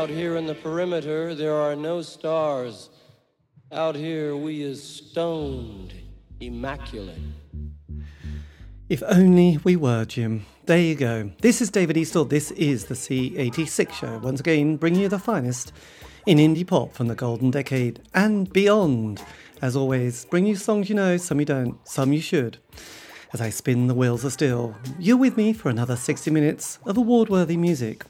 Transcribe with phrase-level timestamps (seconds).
[0.00, 2.88] Out here in the perimeter, there are no stars.
[3.70, 5.92] Out here, we is stoned,
[6.40, 7.20] immaculate.
[8.88, 10.46] If only we were, Jim.
[10.64, 11.32] There you go.
[11.42, 12.30] This is David Eastaugh.
[12.30, 14.18] This is the C86 show.
[14.20, 15.74] Once again, bringing you the finest
[16.24, 19.22] in indie pop from the golden decade and beyond.
[19.60, 22.56] As always, bring you songs you know, some you don't, some you should.
[23.34, 26.96] As I spin the wheels of steel, you're with me for another 60 minutes of
[26.96, 28.06] award worthy music.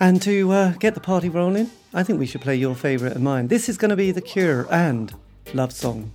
[0.00, 3.24] And to uh, get the party rolling, I think we should play your favourite and
[3.24, 3.48] mine.
[3.48, 5.12] This is going to be The Cure and
[5.54, 6.12] Love Song.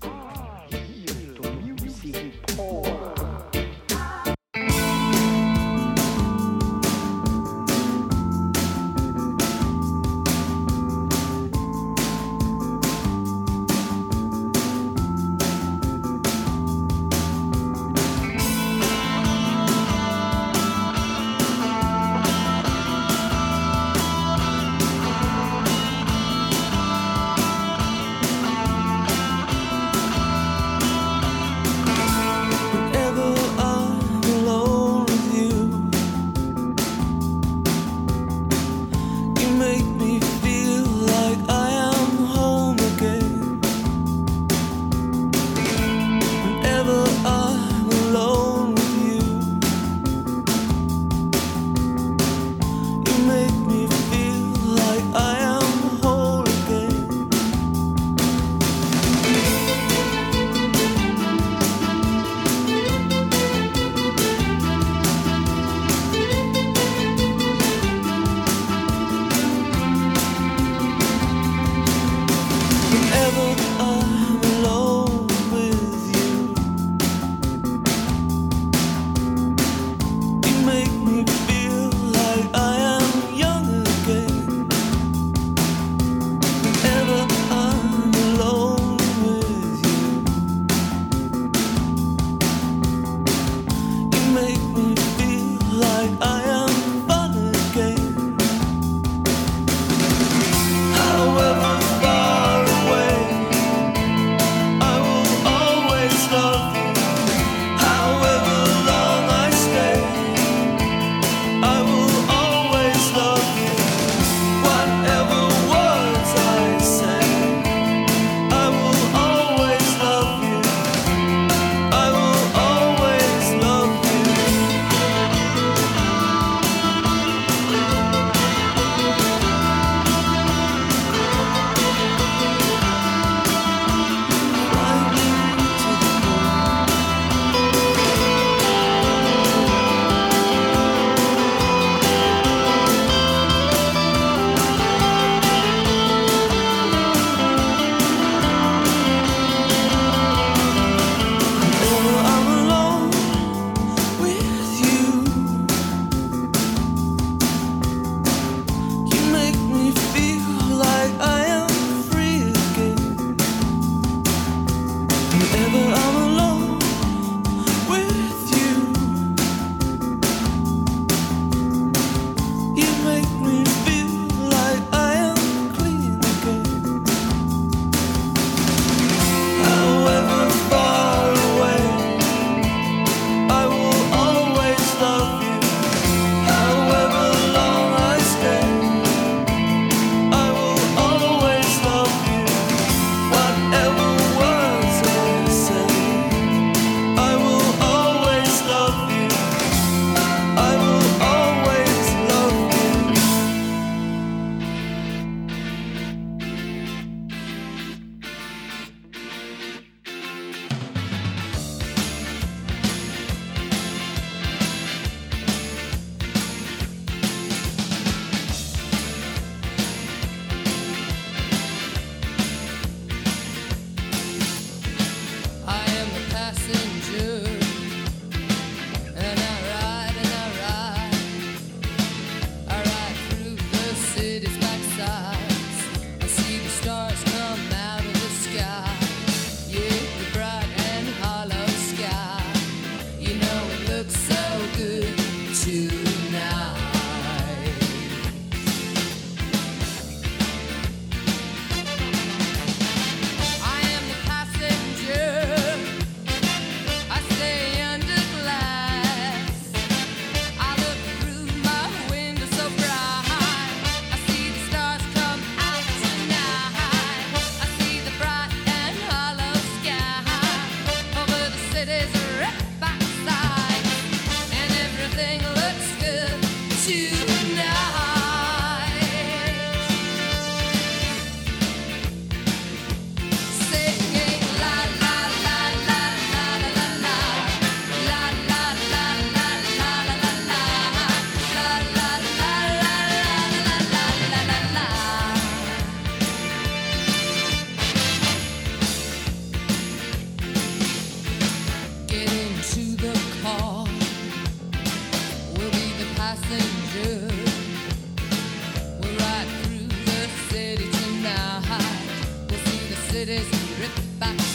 [313.23, 313.79] It is.
[313.79, 314.52] Ripped back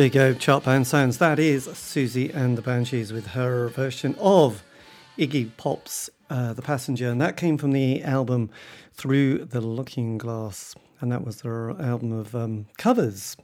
[0.00, 1.18] There you go, Chartbound Sounds.
[1.18, 4.62] That is Siouxsie and the Banshees with her version of
[5.18, 8.48] Iggy Pop's uh, The Passenger, and that came from the album
[8.94, 13.36] Through the Looking Glass, and that was their album of um, covers,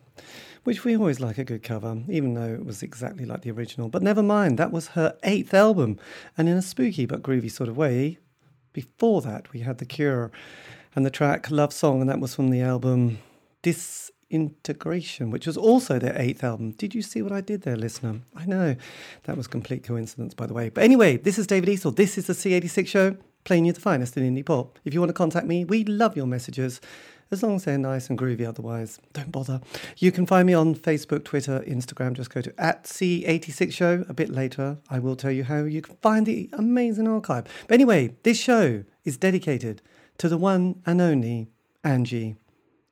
[0.65, 3.91] which we always like a good cover, even though it was exactly like the original.
[3.91, 5.99] But never mind, that was her eighth album,
[6.39, 8.17] and in a spooky but groovy sort of way.
[8.73, 10.33] Before that, we had The Cure
[10.95, 13.19] and the track Love Song, and that was from the album
[13.61, 16.73] Dis Integration, which was also their eighth album.
[16.73, 18.21] Did you see what I did there, listener?
[18.35, 18.75] I know
[19.25, 20.69] that was complete coincidence, by the way.
[20.69, 21.95] But anyway, this is David Eastaugh.
[21.95, 24.81] This is the C86 show, playing you the finest in indie pop.
[24.85, 26.81] If you want to contact me, we love your messages.
[27.31, 29.61] As long as they're nice and groovy, otherwise, don't bother.
[29.97, 32.15] You can find me on Facebook, Twitter, Instagram.
[32.15, 34.05] Just go to at C86 Show.
[34.09, 37.45] A bit later, I will tell you how you can find the amazing archive.
[37.69, 39.83] But anyway, this show is dedicated
[40.19, 41.49] to the one and only
[41.85, 42.37] Angie.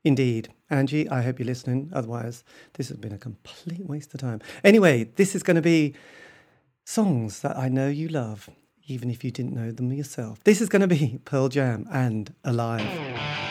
[0.04, 0.52] Indeed.
[0.68, 1.90] Angie, I hope you're listening.
[1.92, 2.44] Otherwise,
[2.75, 4.40] this has been a complete waste of time.
[4.62, 5.94] Anyway, this is going to be
[6.84, 8.50] songs that I know you love,
[8.87, 10.44] even if you didn't know them yourself.
[10.44, 13.43] This is going to be Pearl Jam and Alive.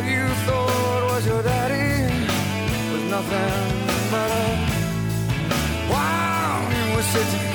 [0.00, 2.04] What you thought was your daddy
[2.90, 3.76] was nothing
[4.10, 4.46] but a
[5.92, 7.49] wow, you were sitting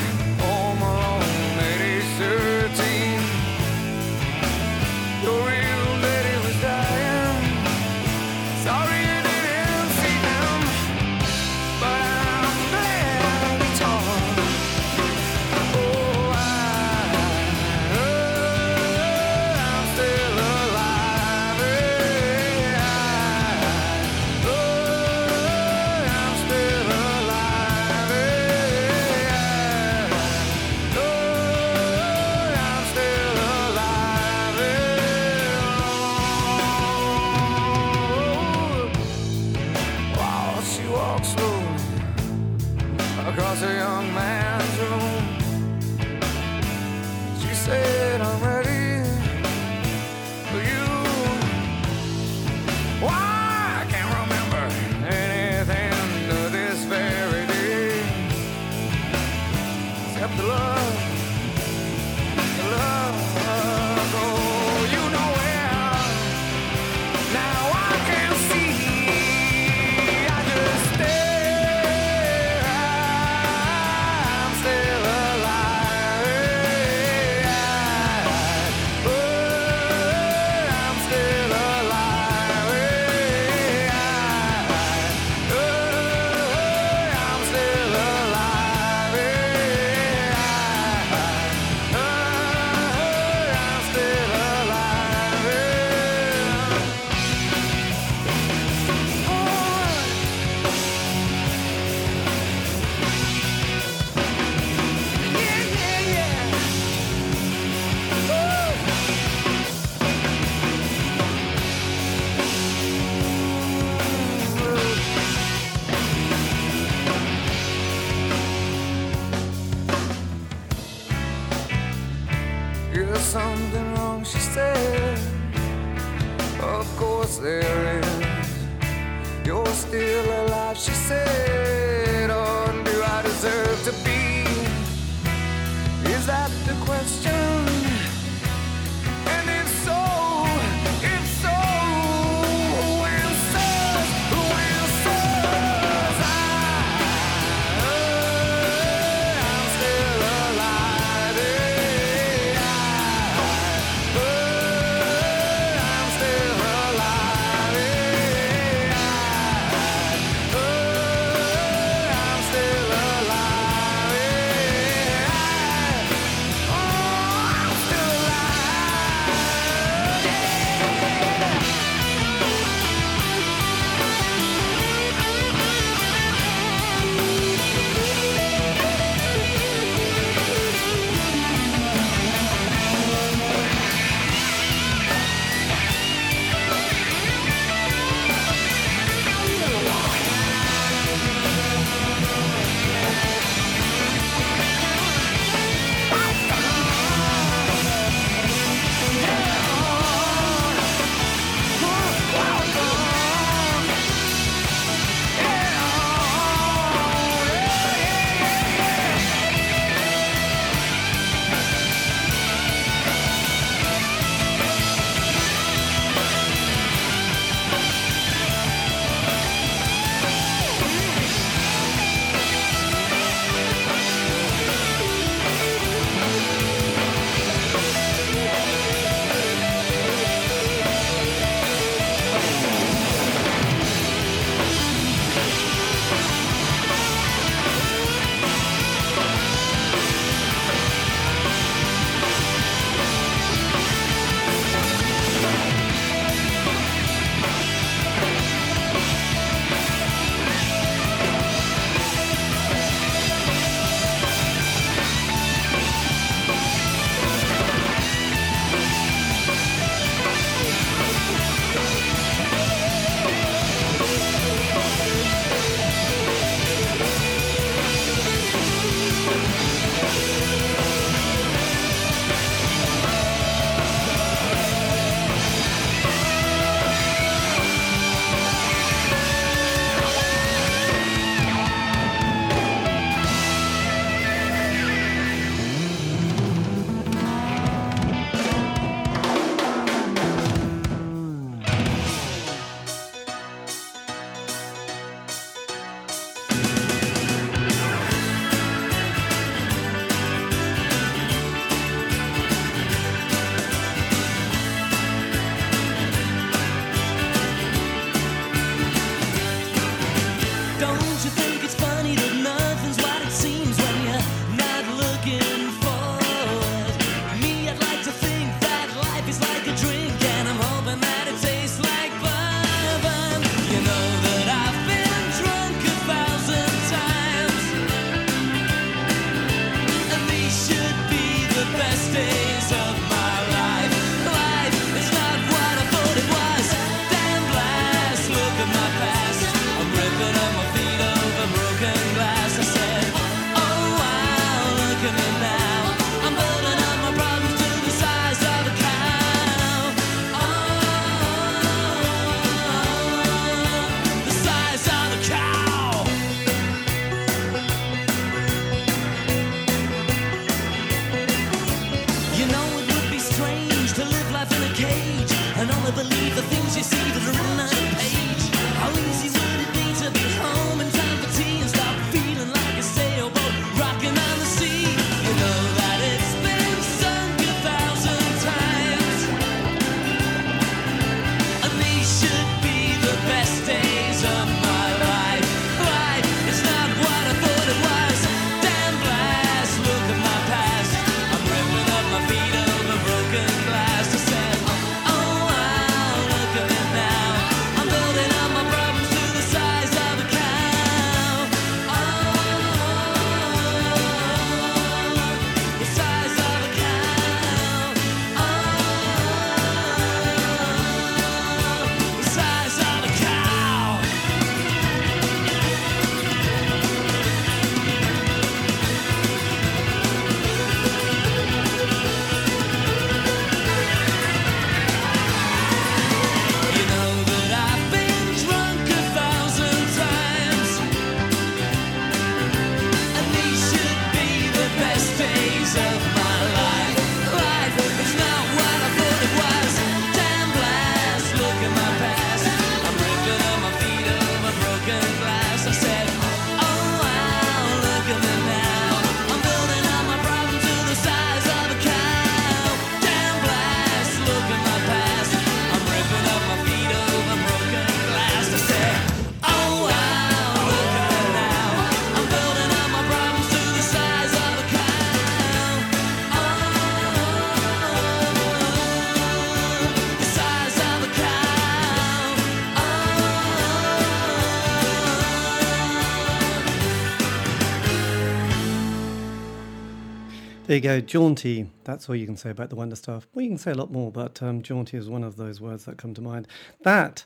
[480.67, 481.69] There you go, jaunty.
[481.83, 483.27] That's all you can say about the Wonder Stuff.
[483.35, 485.85] Well, you can say a lot more, but um, jaunty is one of those words
[485.85, 486.47] that come to mind.
[486.81, 487.23] That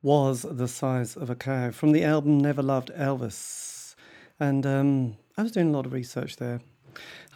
[0.00, 3.94] was the size of a cow from the album Never Loved Elvis,
[4.40, 6.62] and um, I was doing a lot of research there.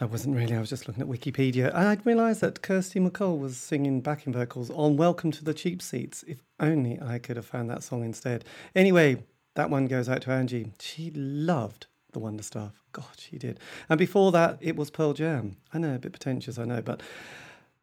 [0.00, 0.54] I wasn't really.
[0.54, 4.32] I was just looking at Wikipedia, and I'd realised that Kirsty MacColl was singing backing
[4.32, 8.02] vocals on "Welcome to the Cheap Seats." If only I could have found that song
[8.02, 8.46] instead.
[8.74, 9.24] Anyway,
[9.56, 10.72] that one goes out to Angie.
[10.80, 12.82] She loved the Wonder Stuff.
[12.92, 13.60] God, she did.
[13.88, 15.56] And before that, it was Pearl Jam.
[15.72, 17.02] I know, a bit pretentious, I know, but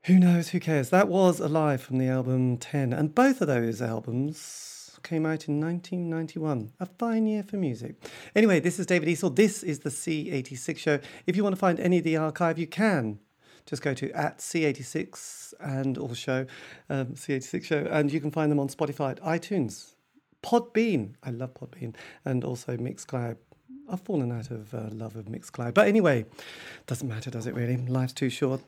[0.03, 0.49] who knows?
[0.49, 0.89] Who cares?
[0.89, 2.93] That was Alive from the album 10.
[2.93, 6.73] And both of those albums came out in 1991.
[6.79, 7.95] A fine year for music.
[8.35, 9.35] Anyway, this is David Eastaugh.
[9.35, 10.99] This is the C86 show.
[11.25, 13.19] If you want to find any of the archive, you can.
[13.65, 16.45] Just go to at C86 and or show,
[16.89, 19.95] um, C86 show, and you can find them on Spotify, iTunes,
[20.43, 21.15] Podbean.
[21.23, 23.37] I love Podbean, and also Mixcloud.
[23.89, 25.73] I've fallen out of uh, love of Mixcloud.
[25.73, 26.25] But anyway,
[26.87, 27.77] doesn't matter, does it really?
[27.77, 28.61] Life's too short,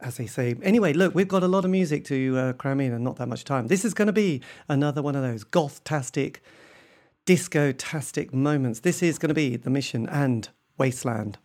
[0.00, 0.54] as they say.
[0.62, 3.28] Anyway, look, we've got a lot of music to uh, cram in and not that
[3.28, 3.66] much time.
[3.66, 6.42] This is going to be another one of those goth-tastic,
[7.26, 8.80] disco-tastic moments.
[8.80, 10.48] This is going to be The Mission and
[10.78, 11.38] Wasteland.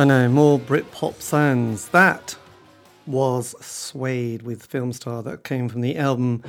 [0.00, 1.88] I know, more Britpop sounds.
[1.88, 2.36] That
[3.04, 6.44] was Suede with Film Star that came from the album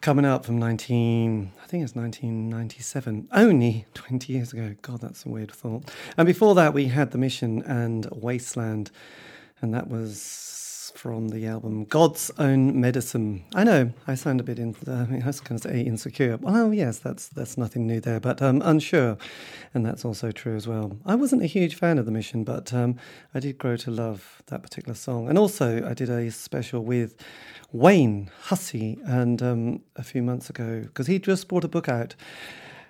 [0.00, 4.76] coming up from 19, I think it's 1997, only 20 years ago.
[4.82, 5.90] God, that's a weird thought.
[6.16, 8.92] And before that, we had The Mission and Wasteland,
[9.60, 10.16] and that was
[11.06, 13.44] from the album God's Own Medicine.
[13.54, 16.36] I know I sound a bit in, uh, I was going to say insecure.
[16.38, 19.16] Well, yes, that's that's nothing new there, but um, unsure,
[19.72, 20.98] and that's also true as well.
[21.06, 22.96] I wasn't a huge fan of the Mission, but um,
[23.32, 27.14] I did grow to love that particular song, and also I did a special with
[27.70, 32.16] Wayne Hussey, and um, a few months ago because he just brought a book out.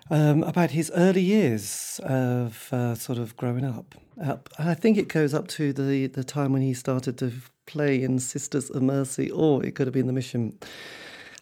[0.08, 3.96] Um, about his early years of uh, sort of growing up.
[4.24, 4.48] up.
[4.56, 7.32] I think it goes up to the, the time when he started to
[7.66, 10.58] play in Sisters of Mercy, or it could have been The Mission.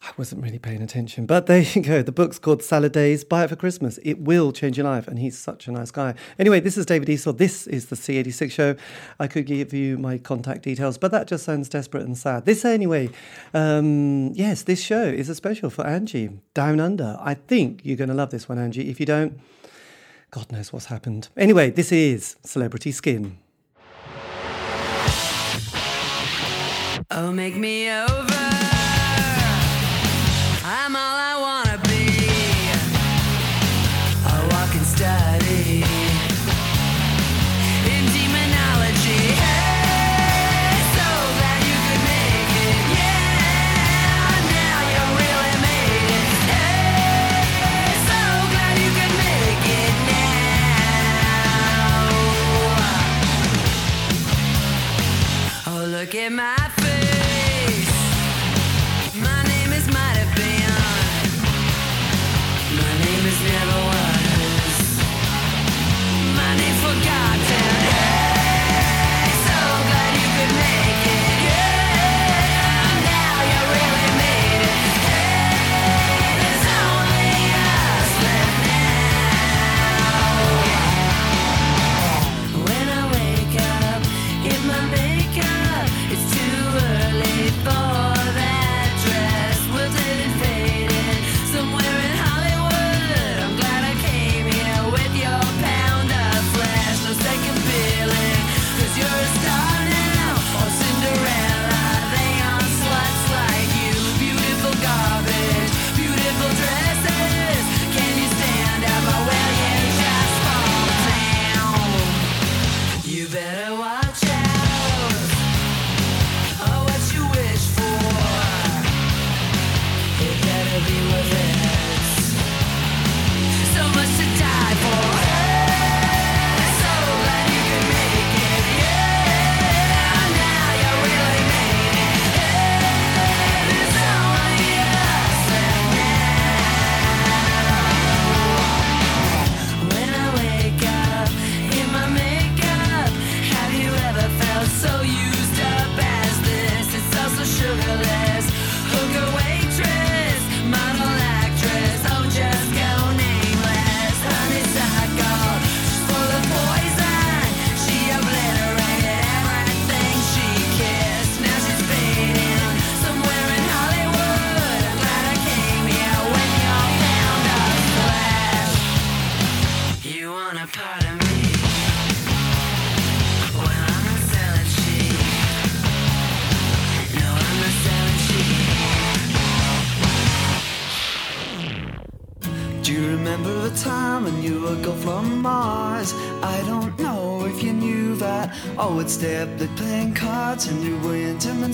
[0.03, 2.03] I wasn't really paying attention, but there you go.
[2.03, 3.25] The book's called Salad Days.
[3.25, 3.99] Buy it for Christmas.
[4.03, 6.15] It will change your life, and he's such a nice guy.
[6.39, 7.39] Anyway, this is David Eastaugh.
[7.39, 8.77] This is the C86 show.
[9.19, 12.45] I could give you my contact details, but that just sounds desperate and sad.
[12.45, 13.09] This, anyway,
[13.55, 17.17] um, yes, this show is a special for Angie Down Under.
[17.21, 18.91] I think you're going to love this one, Angie.
[18.91, 19.41] If you don't,
[20.31, 21.29] God knows what's happened.
[21.35, 23.39] Anyway, this is Celebrity Skin.
[27.11, 28.35] Oh, make me over.
[30.65, 32.07] I'm all I wanna be.
[34.27, 35.85] A walking study
[37.93, 39.23] in demonology.
[39.37, 42.79] Hey, so glad you could make it.
[42.97, 46.29] Yeah, now you really made it.
[46.51, 48.21] Hey, so
[48.53, 50.49] glad you could make it now.
[55.67, 56.54] Oh, look at my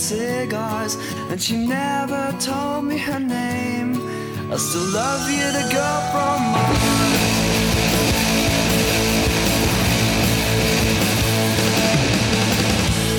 [0.00, 0.96] cigars.
[1.30, 3.92] And she never told me her name.
[4.50, 7.20] I still love you, the girl from Mars.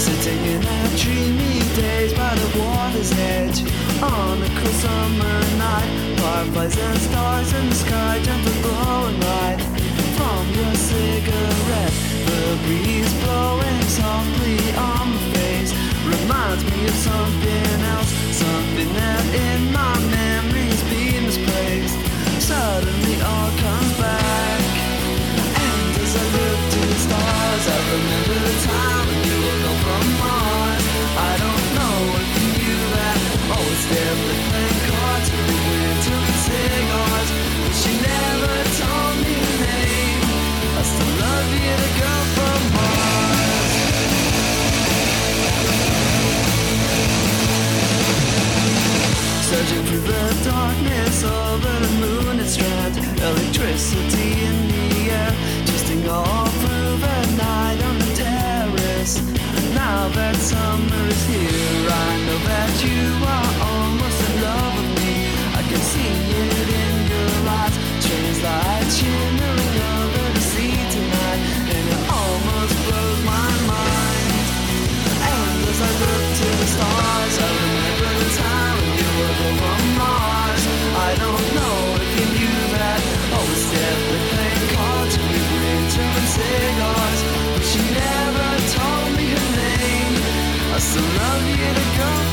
[0.05, 3.61] Sitting in our dreamy days by the water's edge
[4.01, 9.61] On a cool summer night Fireflies and stars in the sky Gentle glowing light
[10.17, 15.20] From your cigarette The breeze blowing softly on
[16.19, 21.97] Reminds me of something else Something that in my memories been misplaced
[22.41, 24.61] Suddenly all comes back
[25.61, 29.73] and as I look to the stars, I remember the time when you would go
[29.83, 30.85] from Mars.
[31.29, 33.17] I don't know if you knew that.
[33.55, 37.10] Always there with playing cards, we went to the cigars.
[49.63, 52.39] through the darkness over the moon.
[52.39, 55.31] It's trapped electricity in the air,
[55.67, 59.17] twisting all through the night on the terrace.
[59.19, 64.91] And now that summer is here, I know that you are almost in love with
[64.99, 65.13] me.
[65.53, 66.09] I can see
[66.41, 69.50] it in your eyes, trains light shimmer.
[86.51, 87.21] Cigars.
[87.53, 90.15] But she never told me her name.
[90.75, 92.30] I still love you to go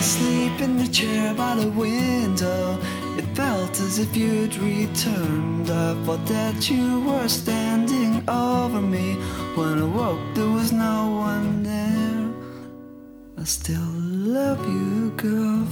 [0.00, 2.78] Today I sleep in the chair by the window.
[3.18, 5.68] It felt as if you'd returned.
[5.70, 9.16] I thought that you were standing over me.
[9.56, 12.30] When I woke, there was no one there.
[13.36, 13.92] I still
[14.38, 15.66] love you, girl,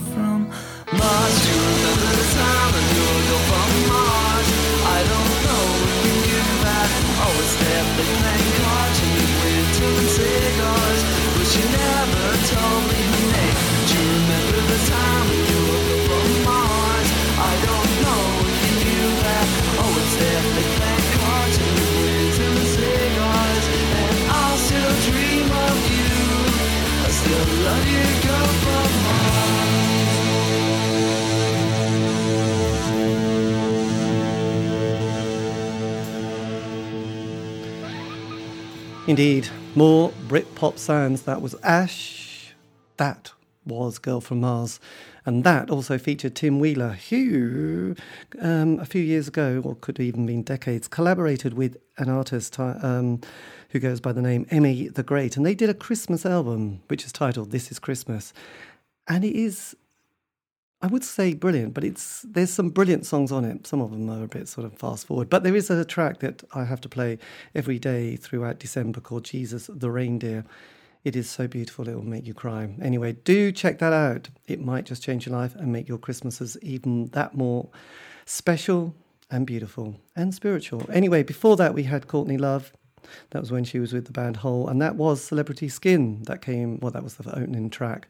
[39.08, 41.22] Indeed, more Britpop sounds.
[41.22, 42.52] That was Ash.
[42.98, 43.32] That
[43.64, 44.80] was Girl from Mars.
[45.24, 47.96] And that also featured Tim Wheeler, who
[48.38, 53.22] um, a few years ago, or could even been decades, collaborated with an artist um,
[53.70, 55.38] who goes by the name Emmy the Great.
[55.38, 58.34] And they did a Christmas album, which is titled This is Christmas.
[59.08, 59.74] And it is
[60.80, 63.66] I would say brilliant, but it's there's some brilliant songs on it.
[63.66, 66.20] Some of them are a bit sort of fast forward, but there is a track
[66.20, 67.18] that I have to play
[67.52, 70.44] every day throughout December called Jesus the Reindeer.
[71.02, 72.74] It is so beautiful, it will make you cry.
[72.80, 74.28] Anyway, do check that out.
[74.46, 77.68] It might just change your life and make your Christmases even that more
[78.24, 78.94] special
[79.30, 80.88] and beautiful and spiritual.
[80.92, 82.72] Anyway, before that, we had Courtney Love.
[83.30, 86.22] That was when she was with the band Hole, and that was Celebrity Skin.
[86.24, 88.08] That came, well, that was the opening track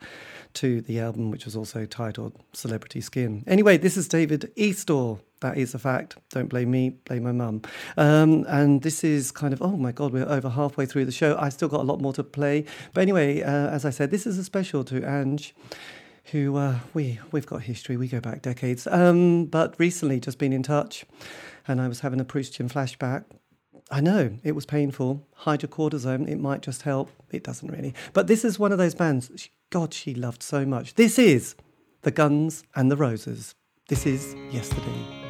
[0.54, 3.44] to the album, which was also titled Celebrity Skin.
[3.46, 5.20] Anyway, this is David Eastaugh.
[5.40, 6.16] That is a fact.
[6.30, 7.62] Don't blame me, blame my mum.
[7.96, 11.36] Um, and this is kind of, oh my God, we're over halfway through the show.
[11.38, 12.64] I still got a lot more to play.
[12.92, 15.54] But anyway, uh, as I said, this is a special to Ange
[16.32, 17.96] who uh, we we've got history.
[17.96, 18.86] We go back decades.
[18.86, 21.04] Um, but recently, just been in touch,
[21.66, 23.24] and I was having a Proustian flashback.
[23.90, 25.26] I know it was painful.
[25.42, 26.28] Hydrocortisone.
[26.28, 27.10] It might just help.
[27.30, 27.94] It doesn't really.
[28.12, 29.30] But this is one of those bands.
[29.36, 30.94] She, God, she loved so much.
[30.94, 31.54] This is
[32.02, 33.54] the Guns and the Roses.
[33.88, 34.58] This is yesterday.
[34.88, 35.27] Yesterday,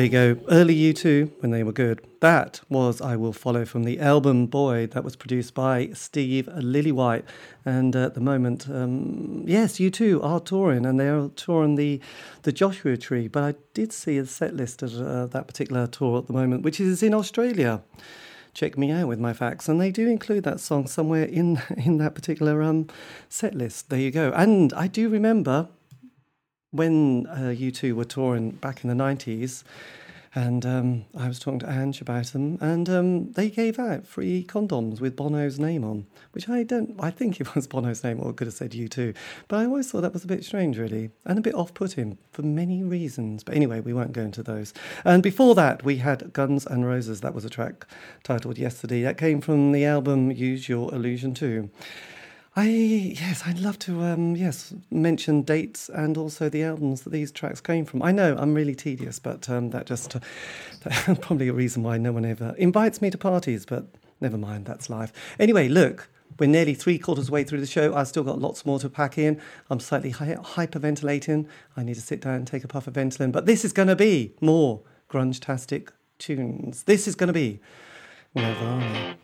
[0.00, 0.40] There you go.
[0.48, 2.00] Early U2 when they were good.
[2.20, 7.24] That was I Will Follow from the album Boy that was produced by Steve Lillywhite.
[7.66, 12.00] And at the moment, um, yes, U2 are touring and they are touring the,
[12.44, 13.28] the Joshua Tree.
[13.28, 16.62] But I did see a set list of uh, that particular tour at the moment,
[16.62, 17.82] which is in Australia.
[18.54, 21.98] Check me out with my facts, and they do include that song somewhere in in
[21.98, 22.88] that particular um,
[23.28, 23.90] set list.
[23.90, 24.32] There you go.
[24.34, 25.68] And I do remember
[26.70, 29.64] when uh, U2 were touring back in the 90s,
[30.32, 34.44] and um, I was talking to Ange about them, and um, they gave out free
[34.48, 38.32] condoms with Bono's name on, which I don't, I think it was Bono's name, or
[38.32, 39.16] could have said U2,
[39.48, 42.16] but I always thought that was a bit strange, really, and a bit off putting
[42.30, 43.42] for many reasons.
[43.42, 44.72] But anyway, we won't go into those.
[45.04, 47.86] And before that, we had Guns and Roses, that was a track
[48.22, 51.68] titled Yesterday, that came from the album Use Your Illusion 2.
[52.56, 57.30] I yes, I'd love to um, yes mention dates and also the albums that these
[57.30, 58.02] tracks came from.
[58.02, 60.20] I know I'm really tedious, but um, that just uh,
[60.82, 63.64] that's probably a reason why no one ever invites me to parties.
[63.64, 63.86] But
[64.20, 65.12] never mind, that's life.
[65.38, 66.08] Anyway, look.
[66.38, 67.94] We're nearly three quarters way through the show.
[67.94, 69.38] I've still got lots more to pack in.
[69.68, 71.46] I'm slightly hy- hyperventilating.
[71.76, 73.30] I need to sit down and take a puff of Ventolin.
[73.30, 74.80] But this is going to be more
[75.10, 76.84] grunge-tastic tunes.
[76.84, 77.60] This is going to be
[78.34, 79.16] Nirvana.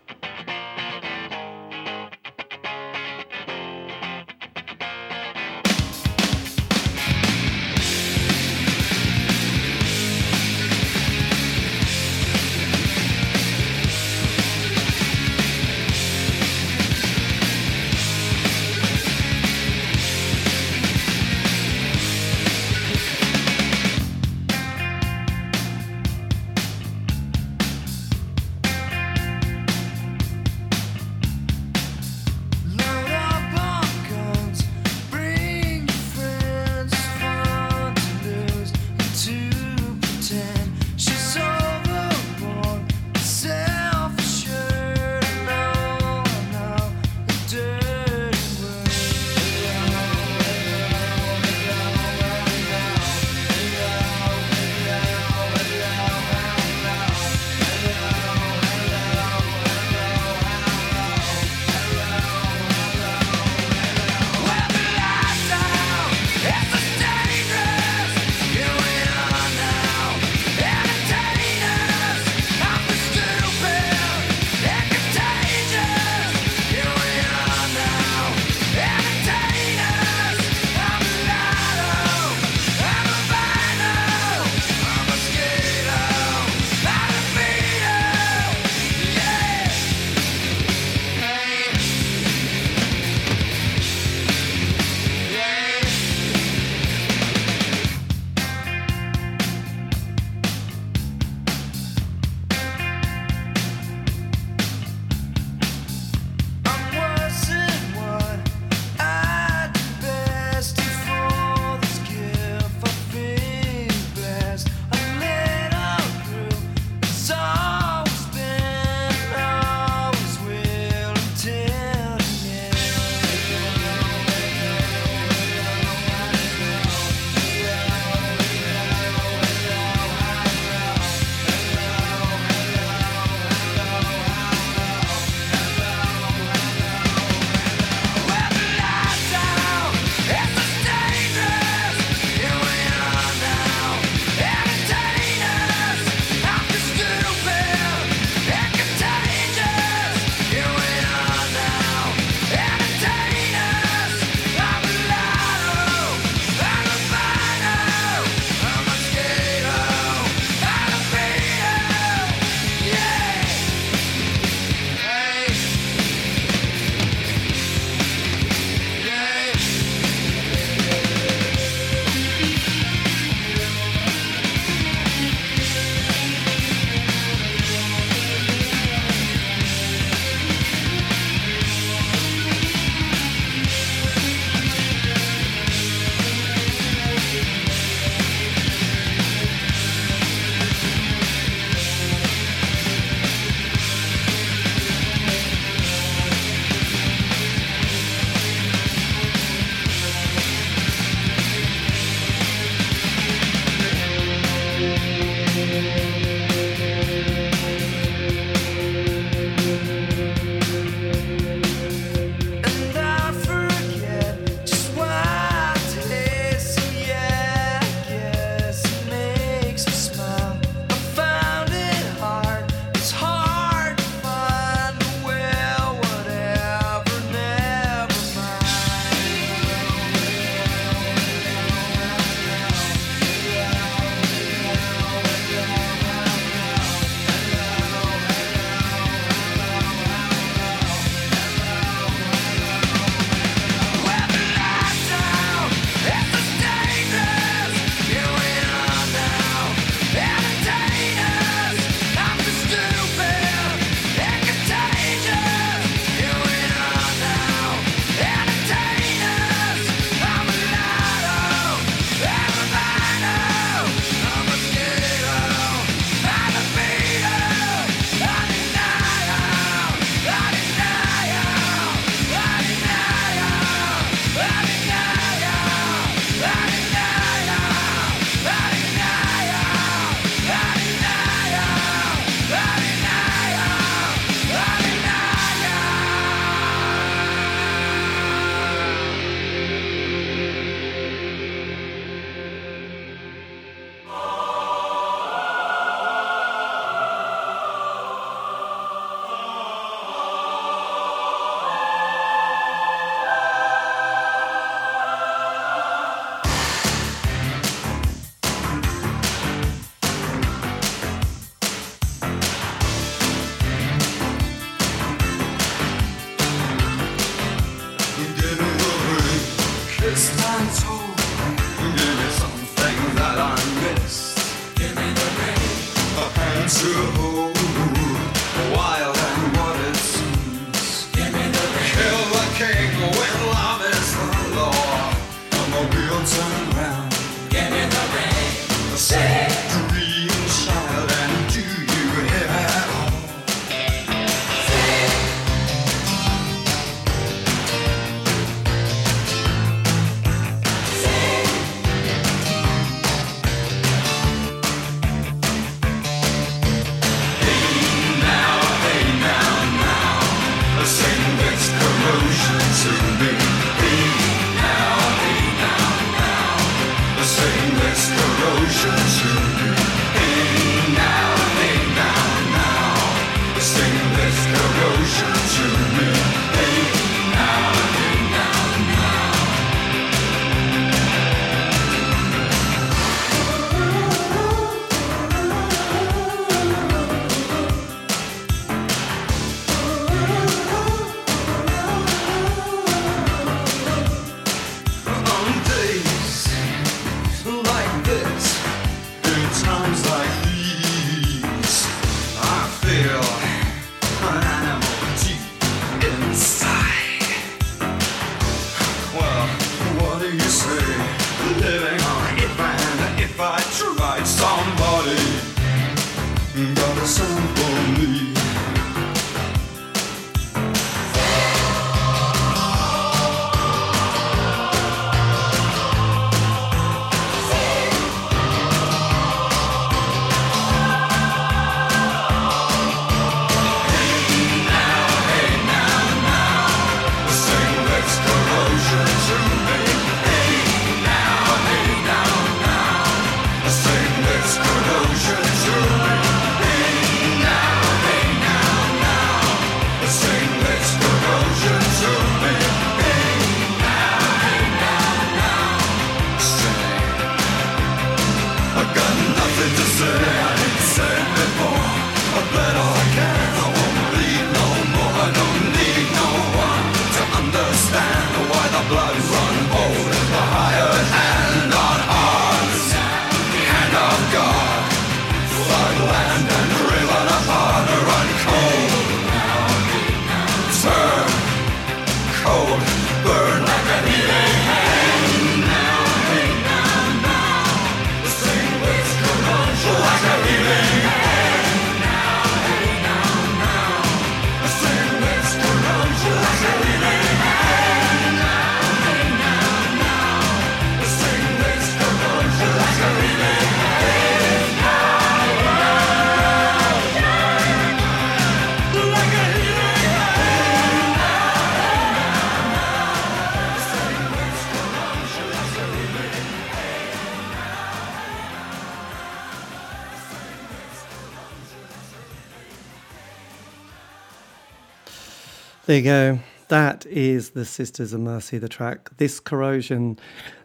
[525.87, 526.39] There you go.
[526.66, 530.18] That is the Sisters of Mercy, the track This Corrosion.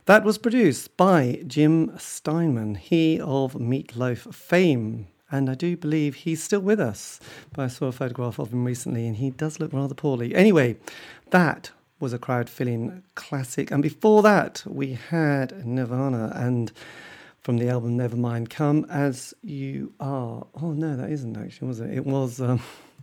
[0.05, 5.09] That was produced by Jim Steinman, he of Meatloaf fame.
[5.30, 7.19] And I do believe he's still with us.
[7.53, 10.34] But I saw a photograph of him recently and he does look rather poorly.
[10.34, 10.78] Anyway,
[11.30, 11.69] that
[11.99, 13.69] was a crowd filling classic.
[13.69, 16.72] And before that, we had Nirvana and
[17.41, 20.47] from the album Nevermind Come As You Are.
[20.59, 21.91] Oh, no, that isn't actually, was it?
[21.91, 22.41] It was.
[22.41, 22.59] Um,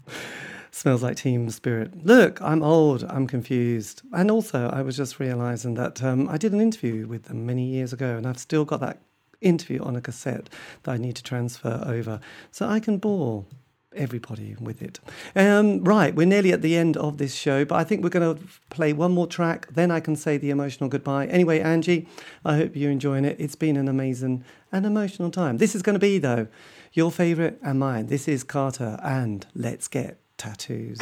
[0.79, 2.07] Smells like teen spirit.
[2.07, 4.03] Look, I'm old, I'm confused.
[4.13, 7.65] And also, I was just realizing that um, I did an interview with them many
[7.65, 9.01] years ago, and I've still got that
[9.41, 10.49] interview on a cassette
[10.85, 12.21] that I need to transfer over
[12.53, 13.45] so I can bore
[13.93, 15.01] everybody with it.
[15.35, 18.37] Um, right, we're nearly at the end of this show, but I think we're going
[18.37, 21.27] to play one more track, then I can say the emotional goodbye.
[21.27, 22.07] Anyway, Angie,
[22.45, 23.35] I hope you're enjoying it.
[23.41, 25.59] It's been an amazing and emotional time.
[25.59, 26.47] This is going to be, though,
[26.93, 28.07] your favourite and mine.
[28.07, 30.99] This is Carter, and let's get tattoos.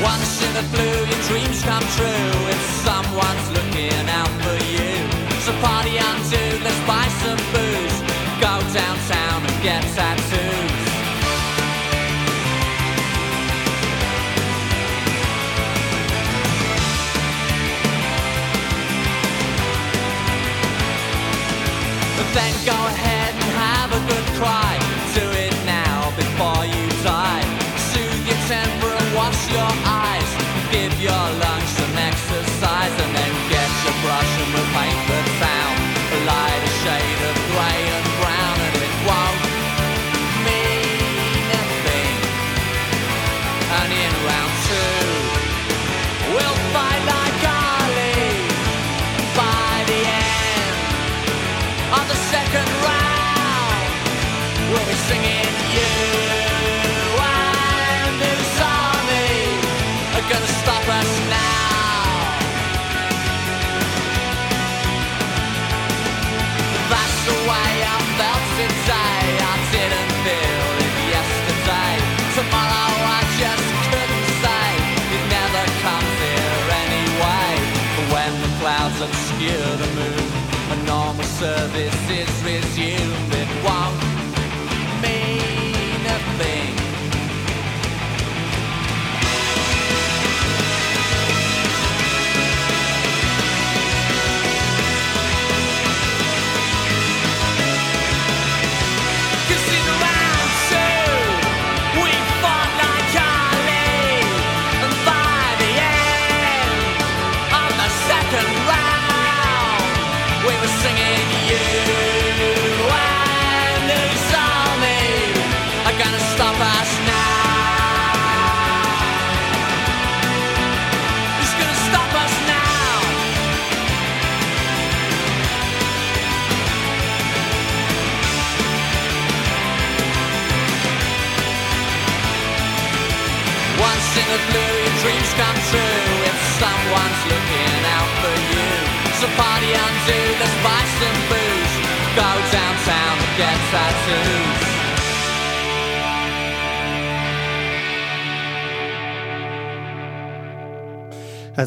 [0.00, 4.90] Once in a blue, your dreams come true if someone's looking out for you.
[5.42, 7.87] So party on to, let's buy some booze.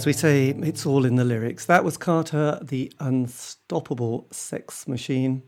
[0.02, 1.68] As we say, it's all in the lyrics.
[1.68, 5.44] That was Carter, the unstoppable sex machine.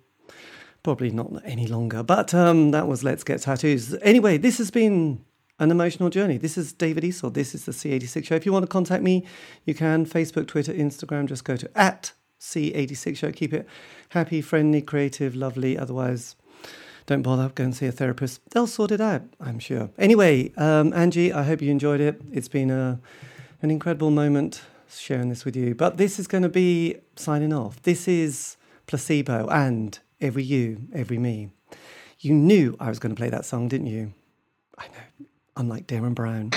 [0.83, 3.95] Probably not any longer, but um, that was Let's Get Tattoos.
[4.03, 5.25] Anyway, this has been
[5.57, 6.37] an emotional journey.
[6.37, 7.33] This is David Eastaugh.
[7.33, 8.35] This is the C86 Show.
[8.35, 9.25] If you want to contact me,
[9.65, 10.05] you can.
[10.05, 11.25] Facebook, Twitter, Instagram.
[11.25, 13.31] Just go to at C86 Show.
[13.31, 13.67] Keep it
[14.09, 15.79] happy, friendly, creative, lovely.
[15.79, 16.35] Otherwise,
[17.07, 17.49] don't bother.
[17.55, 18.47] Go and see a therapist.
[18.51, 19.89] They'll sort it out, I'm sure.
[19.97, 22.21] Anyway, um, Angie, I hope you enjoyed it.
[22.31, 22.99] It's been a,
[23.63, 25.73] an incredible moment sharing this with you.
[25.73, 27.81] But this is going to be signing off.
[27.83, 28.57] This is
[28.87, 31.49] Placebo and Every You, Every Me.
[32.19, 34.13] You knew I was going to play that song, didn't you?
[34.77, 35.27] I know.
[35.55, 36.51] Unlike Derren Brown.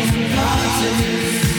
[0.00, 1.49] She's